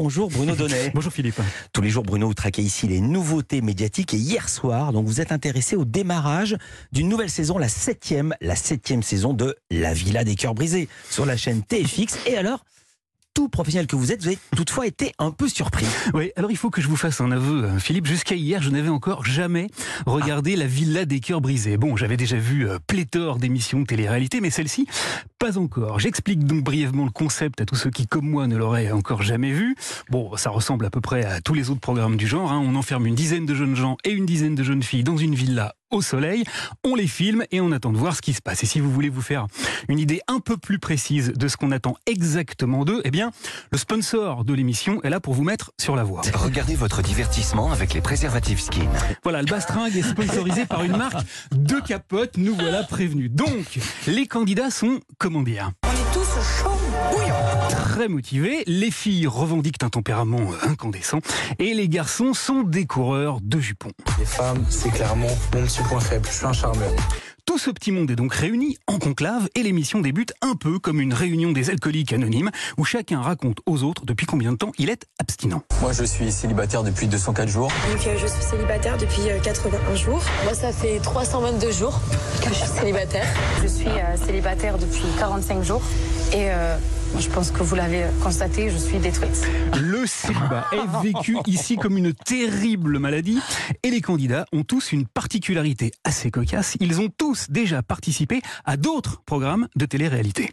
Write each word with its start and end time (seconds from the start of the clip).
Bonjour 0.00 0.30
Bruno 0.30 0.54
Donnet. 0.54 0.90
Bonjour 0.94 1.12
Philippe. 1.12 1.40
Tous 1.72 1.80
les 1.80 1.90
jours, 1.90 2.04
Bruno, 2.04 2.28
vous 2.28 2.34
traquez 2.34 2.62
ici 2.62 2.86
les 2.86 3.00
nouveautés 3.00 3.60
médiatiques. 3.62 4.14
Et 4.14 4.16
hier 4.16 4.48
soir, 4.48 4.92
donc, 4.92 5.06
vous 5.06 5.20
êtes 5.20 5.32
intéressé 5.32 5.74
au 5.74 5.84
démarrage 5.84 6.56
d'une 6.92 7.08
nouvelle 7.08 7.28
saison, 7.28 7.58
la 7.58 7.68
septième, 7.68 8.32
la 8.40 8.54
septième 8.54 9.02
saison 9.02 9.34
de 9.34 9.56
La 9.72 9.92
Villa 9.94 10.22
des 10.22 10.36
Cœurs 10.36 10.54
Brisés 10.54 10.88
sur 11.10 11.26
la 11.26 11.36
chaîne 11.36 11.64
TFX. 11.64 12.16
Et 12.26 12.36
alors, 12.36 12.64
tout 13.38 13.48
professionnel 13.48 13.86
que 13.86 13.94
vous 13.94 14.10
êtes, 14.10 14.20
vous 14.22 14.26
avez 14.26 14.38
toutefois 14.56 14.88
été 14.88 15.12
un 15.20 15.30
peu 15.30 15.48
surpris. 15.48 15.86
Oui, 16.12 16.32
alors 16.34 16.50
il 16.50 16.56
faut 16.56 16.70
que 16.70 16.80
je 16.80 16.88
vous 16.88 16.96
fasse 16.96 17.20
un 17.20 17.30
aveu, 17.30 17.66
euh, 17.66 17.78
Philippe. 17.78 18.06
Jusqu'à 18.06 18.34
hier, 18.34 18.60
je 18.60 18.68
n'avais 18.68 18.88
encore 18.88 19.24
jamais 19.24 19.68
regardé 20.06 20.56
La 20.56 20.66
Villa 20.66 21.04
des 21.04 21.20
Cœurs 21.20 21.40
Brisés. 21.40 21.76
Bon, 21.76 21.94
j'avais 21.94 22.16
déjà 22.16 22.36
vu 22.36 22.68
euh, 22.68 22.80
pléthore 22.84 23.38
d'émissions 23.38 23.84
télé-réalité, 23.84 24.40
mais 24.40 24.50
celle-ci, 24.50 24.88
pas 25.38 25.56
encore. 25.56 26.00
J'explique 26.00 26.46
donc 26.46 26.64
brièvement 26.64 27.04
le 27.04 27.12
concept 27.12 27.60
à 27.60 27.64
tous 27.64 27.76
ceux 27.76 27.90
qui, 27.90 28.08
comme 28.08 28.28
moi, 28.28 28.48
ne 28.48 28.56
l'auraient 28.56 28.90
encore 28.90 29.22
jamais 29.22 29.52
vu. 29.52 29.76
Bon, 30.10 30.36
ça 30.36 30.50
ressemble 30.50 30.84
à 30.86 30.90
peu 30.90 31.00
près 31.00 31.24
à 31.24 31.40
tous 31.40 31.54
les 31.54 31.70
autres 31.70 31.80
programmes 31.80 32.16
du 32.16 32.26
genre. 32.26 32.50
Hein. 32.50 32.60
On 32.60 32.74
enferme 32.74 33.06
une 33.06 33.14
dizaine 33.14 33.46
de 33.46 33.54
jeunes 33.54 33.76
gens 33.76 33.98
et 34.02 34.10
une 34.10 34.26
dizaine 34.26 34.56
de 34.56 34.64
jeunes 34.64 34.82
filles 34.82 35.04
dans 35.04 35.16
une 35.16 35.36
villa 35.36 35.76
au 35.90 36.02
soleil, 36.02 36.44
on 36.84 36.94
les 36.94 37.06
filme 37.06 37.44
et 37.50 37.60
on 37.60 37.72
attend 37.72 37.92
de 37.92 37.98
voir 37.98 38.14
ce 38.14 38.22
qui 38.22 38.32
se 38.32 38.42
passe. 38.42 38.62
Et 38.62 38.66
si 38.66 38.80
vous 38.80 38.90
voulez 38.90 39.08
vous 39.08 39.22
faire 39.22 39.46
une 39.88 39.98
idée 39.98 40.20
un 40.28 40.40
peu 40.40 40.56
plus 40.56 40.78
précise 40.78 41.32
de 41.34 41.48
ce 41.48 41.56
qu'on 41.56 41.70
attend 41.70 41.96
exactement 42.06 42.84
d'eux, 42.84 43.00
eh 43.04 43.10
bien, 43.10 43.30
le 43.72 43.78
sponsor 43.78 44.44
de 44.44 44.54
l'émission 44.54 45.02
est 45.02 45.10
là 45.10 45.20
pour 45.20 45.34
vous 45.34 45.44
mettre 45.44 45.72
sur 45.78 45.96
la 45.96 46.04
voie. 46.04 46.22
Regardez 46.34 46.74
votre 46.74 47.02
divertissement 47.02 47.72
avec 47.72 47.94
les 47.94 48.00
préservatifs 48.00 48.60
Skin. 48.60 48.88
Voilà, 49.22 49.40
le 49.40 49.46
bastringue 49.46 49.96
est 49.96 50.02
sponsorisé 50.02 50.66
par 50.66 50.84
une 50.84 50.96
marque 50.96 51.24
de 51.52 51.80
capote, 51.80 52.36
nous 52.36 52.54
voilà 52.54 52.82
prévenus. 52.84 53.30
Donc, 53.30 53.78
les 54.06 54.26
candidats 54.26 54.70
sont, 54.70 55.00
comment 55.18 55.42
dire? 55.42 55.70
Très 57.70 58.08
motivés, 58.08 58.62
les 58.66 58.90
filles 58.90 59.26
revendiquent 59.26 59.82
un 59.82 59.88
tempérament 59.88 60.50
incandescent 60.62 61.18
et 61.58 61.74
les 61.74 61.88
garçons 61.88 62.32
sont 62.32 62.62
des 62.62 62.86
coureurs 62.86 63.40
de 63.42 63.58
jupons. 63.58 63.90
Les 64.18 64.24
femmes, 64.24 64.64
c'est 64.68 64.90
clairement 64.90 65.26
mon 65.26 65.66
petit 65.66 65.82
point 65.82 66.00
faible. 66.00 66.26
Je 66.28 66.36
suis 66.36 66.46
un 66.46 66.52
charmeur. 66.52 66.92
Tout 67.58 67.64
ce 67.64 67.70
petit 67.70 67.90
monde 67.90 68.08
est 68.08 68.14
donc 68.14 68.32
réuni 68.34 68.78
en 68.86 69.00
conclave 69.00 69.48
et 69.56 69.64
l'émission 69.64 70.00
débute 70.00 70.32
un 70.42 70.54
peu 70.54 70.78
comme 70.78 71.00
une 71.00 71.12
réunion 71.12 71.50
des 71.50 71.70
alcooliques 71.70 72.12
anonymes 72.12 72.52
où 72.76 72.84
chacun 72.84 73.20
raconte 73.20 73.58
aux 73.66 73.82
autres 73.82 74.04
depuis 74.06 74.26
combien 74.26 74.52
de 74.52 74.56
temps 74.56 74.70
il 74.78 74.90
est 74.90 75.06
abstinent. 75.18 75.64
Moi, 75.80 75.90
je 75.90 76.04
suis 76.04 76.30
célibataire 76.30 76.84
depuis 76.84 77.08
204 77.08 77.48
jours. 77.48 77.72
Donc 77.90 78.06
euh, 78.06 78.16
je 78.16 78.28
suis 78.28 78.42
célibataire 78.44 78.96
depuis 78.96 79.28
euh, 79.28 79.40
81 79.40 79.94
jours. 79.96 80.22
Moi, 80.44 80.54
ça 80.54 80.70
fait 80.70 81.00
322 81.00 81.72
jours 81.72 82.00
que 82.44 82.50
je 82.50 82.54
suis 82.54 82.68
célibataire. 82.68 83.26
Je 83.60 83.66
suis 83.66 83.88
euh, 83.88 84.16
célibataire 84.24 84.78
depuis 84.78 85.02
45 85.18 85.64
jours 85.64 85.82
et 86.32 86.52
euh, 86.52 86.76
je 87.18 87.28
pense 87.28 87.50
que 87.50 87.62
vous 87.62 87.74
l'avez 87.74 88.04
constaté, 88.22 88.70
je 88.70 88.76
suis 88.76 88.98
détruite. 88.98 89.46
Le 89.80 90.06
célibat 90.06 90.66
est 90.72 91.02
vécu 91.02 91.36
ici 91.46 91.76
comme 91.76 91.96
une 91.96 92.12
terrible 92.12 92.98
maladie 92.98 93.40
et 93.82 93.90
les 93.90 94.00
candidats 94.00 94.44
ont 94.52 94.64
tous 94.64 94.92
une 94.92 95.06
particularité 95.06 95.92
assez 96.04 96.30
cocasse. 96.30 96.76
Ils 96.80 97.00
ont 97.00 97.08
tous 97.16 97.46
déjà 97.50 97.82
participé 97.82 98.40
à 98.64 98.76
d'autres 98.76 99.22
programmes 99.24 99.68
de 99.76 99.86
télé-réalité. 99.86 100.50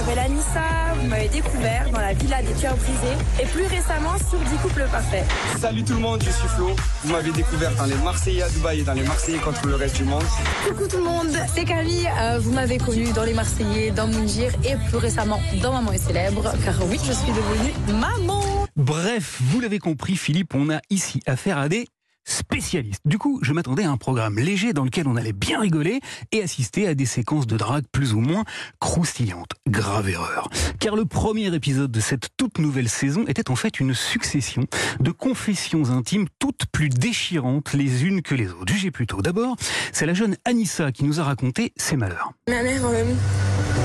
M'appelle 0.00 0.18
Anissa. 0.18 0.94
Vous 1.00 1.08
m'avez 1.08 1.28
découvert 1.28 1.90
dans 1.90 2.00
la 2.00 2.12
villa 2.14 2.42
des 2.42 2.52
cœurs 2.60 2.76
brisés 2.76 3.42
et 3.42 3.46
plus 3.46 3.66
récemment 3.66 4.16
sur 4.18 4.38
10 4.38 4.56
couples 4.62 4.86
parfaits. 4.90 5.24
Salut 5.58 5.84
tout 5.84 5.94
le 5.94 6.00
monde, 6.00 6.22
je 6.24 6.30
suis 6.30 6.48
Flo. 6.48 6.70
Vous 7.04 7.12
m'avez 7.12 7.30
découvert 7.32 7.74
dans 7.76 7.84
les 7.84 7.94
Marseillais 7.96 8.42
à 8.42 8.48
Dubaï 8.48 8.80
et 8.80 8.82
dans 8.82 8.94
les 8.94 9.02
Marseillais 9.02 9.38
contre 9.38 9.66
le 9.66 9.74
reste 9.74 9.96
du 9.96 10.04
monde. 10.04 10.22
Coucou 10.66 10.88
tout 10.88 10.98
le 10.98 11.04
monde, 11.04 11.36
c'est 11.54 11.64
Camille. 11.64 12.08
Euh, 12.18 12.38
vous 12.38 12.52
m'avez 12.52 12.78
connu 12.78 13.12
dans 13.12 13.24
les 13.24 13.34
Marseillais, 13.34 13.90
dans 13.90 14.06
Moundir 14.06 14.52
et 14.64 14.76
plus 14.88 14.96
récemment 14.96 15.40
dans 15.62 15.72
Maman 15.72 15.92
est 15.92 15.98
célèbre. 15.98 16.52
Car 16.64 16.76
oui, 16.88 16.98
je 17.04 17.12
suis 17.12 17.32
devenue 17.32 18.00
maman. 18.00 18.42
Bref, 18.76 19.38
vous 19.40 19.60
l'avez 19.60 19.78
compris, 19.78 20.16
Philippe, 20.16 20.54
on 20.54 20.70
a 20.70 20.80
ici 20.88 21.20
affaire 21.26 21.58
à 21.58 21.68
des 21.68 21.86
spécialistes. 22.24 23.00
Du 23.04 23.18
coup, 23.18 23.38
je 23.42 23.52
m'attendais 23.52 23.84
à 23.84 23.90
un 23.90 23.96
programme 23.96 24.38
léger 24.38 24.72
dans 24.72 24.84
lequel 24.84 25.08
on 25.08 25.16
allait 25.16 25.32
bien 25.32 25.60
rigoler 25.60 26.00
et 26.32 26.42
assister 26.42 26.86
à 26.86 26.94
des 26.94 27.06
séquences 27.06 27.46
de 27.46 27.56
drague 27.56 27.84
plus 27.92 28.12
ou 28.12 28.20
moins 28.20 28.44
croustillantes. 28.78 29.52
Grave 29.68 30.08
erreur. 30.08 30.48
Car 30.78 30.96
le 30.96 31.04
premier 31.04 31.54
épisode 31.54 31.90
de 31.90 32.00
cette 32.00 32.28
toute 32.36 32.58
nouvelle 32.58 32.88
saison 32.88 33.24
était 33.26 33.50
en 33.50 33.56
fait 33.56 33.80
une 33.80 33.94
succession 33.94 34.66
de 35.00 35.10
confessions 35.10 35.90
intimes 35.90 36.26
toutes 36.38 36.66
plus 36.72 36.88
déchirantes 36.88 37.72
les 37.72 38.04
unes 38.04 38.22
que 38.22 38.34
les 38.34 38.48
autres. 38.48 38.72
Jugez 38.72 38.90
plutôt. 38.90 39.22
D'abord, 39.22 39.56
c'est 39.92 40.06
la 40.06 40.14
jeune 40.14 40.36
Anissa 40.44 40.92
qui 40.92 41.04
nous 41.04 41.20
a 41.20 41.24
raconté 41.24 41.72
ses 41.76 41.96
malheurs. 41.96 42.32
Ma 42.48 42.62
mère, 42.62 42.84
euh, 42.84 43.04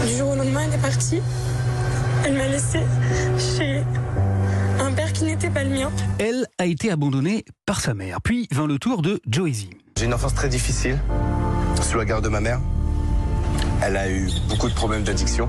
du 0.07 0.17
jour 0.17 0.29
au 0.29 0.35
lendemain, 0.35 0.61
elle 0.67 0.73
est 0.73 0.81
partie. 0.81 1.21
Elle 2.25 2.33
m'a 2.33 2.47
laissé 2.47 2.79
chez 3.37 3.83
pas 5.55 5.63
le 5.63 5.69
mien. 5.69 5.89
Elle 6.19 6.45
a 6.57 6.65
été 6.65 6.91
abandonnée 6.91 7.45
par 7.65 7.79
sa 7.79 7.93
mère. 7.93 8.21
Puis 8.21 8.47
vint 8.51 8.67
le 8.67 8.77
tour 8.77 9.01
de 9.01 9.21
Joyzy. 9.25 9.69
J'ai 9.97 10.05
une 10.05 10.13
enfance 10.13 10.35
très 10.35 10.49
difficile, 10.49 10.99
sous 11.81 11.97
la 11.97 12.03
garde 12.03 12.25
de 12.25 12.29
ma 12.29 12.41
mère. 12.41 12.59
Elle 13.81 13.95
a 13.95 14.11
eu 14.11 14.29
beaucoup 14.49 14.67
de 14.67 14.73
problèmes 14.73 15.03
d'addiction. 15.03 15.47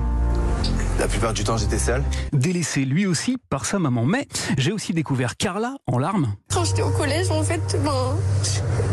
La 0.99 1.07
plupart 1.07 1.31
du 1.31 1.43
temps, 1.43 1.57
j'étais 1.57 1.77
seul. 1.77 2.03
Délaissé 2.33 2.83
lui 2.83 3.05
aussi 3.05 3.37
par 3.49 3.65
sa 3.65 3.77
maman. 3.77 4.05
Mais 4.05 4.27
j'ai 4.57 4.71
aussi 4.71 4.93
découvert 4.93 5.37
Carla 5.37 5.75
en 5.85 5.99
larmes. 5.99 6.33
Quand 6.51 6.63
j'étais 6.63 6.81
au 6.81 6.89
collège, 6.89 7.29
en 7.29 7.43
fait, 7.43 7.77
ben, 7.83 8.17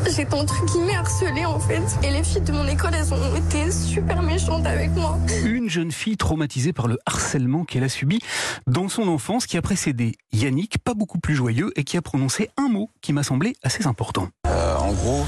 j'étais 0.04 0.34
entre 0.34 0.66
guillemets 0.66 0.96
harcelée, 0.96 1.46
en 1.46 1.58
fait. 1.58 1.82
Et 2.02 2.10
les 2.10 2.22
filles 2.22 2.42
de 2.42 2.52
mon 2.52 2.66
école, 2.66 2.90
elles 2.94 3.14
ont 3.14 3.36
été 3.36 3.70
super 3.70 4.22
méchantes 4.22 4.66
avec 4.66 4.90
moi. 4.90 5.18
Une 5.46 5.70
jeune 5.70 5.92
fille 5.92 6.18
traumatisée 6.18 6.74
par 6.74 6.88
le 6.88 6.98
harcèlement 7.06 7.64
qu'elle 7.64 7.84
a 7.84 7.88
subi 7.88 8.18
dans 8.66 8.88
son 8.90 9.08
enfance 9.08 9.46
qui 9.46 9.56
a 9.56 9.62
précédé 9.62 10.16
Yannick, 10.32 10.78
pas 10.84 10.94
beaucoup 10.94 11.18
plus 11.18 11.34
joyeux, 11.34 11.72
et 11.76 11.84
qui 11.84 11.96
a 11.96 12.02
prononcé 12.02 12.50
un 12.58 12.68
mot 12.68 12.90
qui 13.00 13.14
m'a 13.14 13.22
semblé 13.22 13.54
assez 13.62 13.86
important. 13.86 14.28
Euh, 14.46 14.76
en 14.76 14.92
gros, 14.92 15.24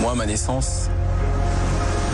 moi, 0.00 0.12
à 0.12 0.14
ma 0.14 0.26
naissance, 0.26 0.88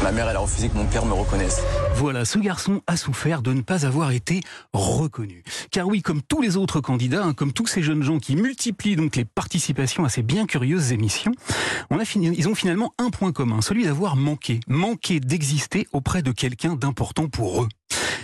ma 0.03 0.13
mère, 0.13 0.29
elle 0.29 0.37
a 0.37 0.41
refusé 0.41 0.69
que 0.69 0.77
mon 0.77 0.87
père 0.87 1.05
me 1.05 1.13
reconnaisse. 1.13 1.61
Voilà, 1.95 2.25
ce 2.25 2.39
garçon 2.39 2.83
a 2.87 2.97
souffert 2.97 3.43
de 3.43 3.53
ne 3.53 3.63
pas 3.63 3.87
avoir 3.87 4.13
été 4.13 4.41
reconnu. 4.73 5.43
Car 5.71 5.87
oui, 5.87 6.03
comme 6.03 6.23
tous 6.23 6.41
les 6.41 6.57
autres 6.57 6.81
candidats, 6.81 7.25
hein, 7.25 7.35
comme 7.35 7.53
tous 7.53 7.67
ces 7.67 7.83
jeunes 7.83 8.03
gens 8.03 8.19
qui 8.19 8.37
multiplient 8.37 8.97
donc 8.97 9.17
les 9.17 9.25
participations 9.25 10.05
à 10.05 10.09
ces 10.09 10.23
bien 10.23 10.47
curieuses 10.47 10.93
émissions, 10.93 11.33
on 11.91 11.99
a 11.99 12.05
fini, 12.05 12.33
ils 12.37 12.49
ont 12.49 12.55
finalement 12.55 12.95
un 12.99 13.11
point 13.11 13.33
commun, 13.33 13.61
celui 13.61 13.85
d'avoir 13.85 14.17
manqué, 14.17 14.61
manqué 14.69 15.21
d'exister 15.21 15.87
auprès 15.93 16.23
de 16.23 16.33
quelqu'un 16.33 16.77
d'important 16.77 17.29
pour 17.29 17.63
eux. 17.63 17.69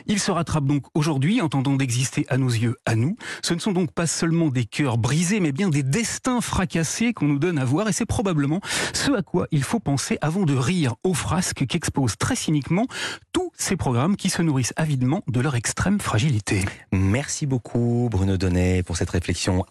Ils 0.06 0.18
se 0.18 0.30
rattrapent 0.30 0.66
donc 0.66 0.84
aujourd'hui 0.94 1.40
en 1.40 1.48
tentant 1.48 1.76
d'exister 1.76 2.26
à 2.28 2.36
nos 2.36 2.48
yeux, 2.48 2.76
à 2.86 2.94
nous. 2.94 3.16
Ce 3.42 3.54
ne 3.54 3.58
sont 3.58 3.72
donc 3.72 3.92
pas 3.92 4.06
seulement 4.06 4.48
des 4.48 4.64
cœurs 4.64 4.98
brisés, 4.98 5.40
mais 5.40 5.52
bien 5.52 5.68
des 5.68 5.82
destins 5.82 6.40
fracassés 6.40 7.12
qu'on 7.12 7.26
nous 7.26 7.38
donne 7.38 7.58
à 7.58 7.64
voir. 7.64 7.88
Et 7.88 7.92
c'est 7.92 8.06
probablement 8.06 8.60
ce 8.92 9.12
à 9.12 9.22
quoi 9.22 9.46
il 9.50 9.62
faut 9.62 9.80
penser 9.80 10.18
avant 10.20 10.44
de 10.44 10.54
rire 10.54 10.94
aux 11.04 11.14
frasques 11.14 11.66
qu'exposent 11.66 12.16
très 12.18 12.36
cyniquement 12.36 12.86
tous 13.32 13.50
ces 13.56 13.76
programmes 13.76 14.16
qui 14.16 14.30
se 14.30 14.42
nourrissent 14.42 14.74
avidement 14.76 15.22
de 15.28 15.40
leur 15.40 15.54
extrême 15.54 16.00
fragilité. 16.00 16.64
Merci 16.92 17.46
beaucoup 17.46 18.08
Bruno 18.10 18.36
Donnet 18.36 18.82
pour 18.82 18.96
cette 18.96 19.10
réflexion. 19.10 19.64